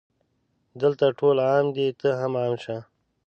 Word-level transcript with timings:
دلته 0.81 1.05
ټول 1.19 1.37
عام 1.47 1.65
دي 1.77 1.87
ته 1.99 2.09
هم 2.19 2.33
عام 2.41 2.53
شه 2.63 2.77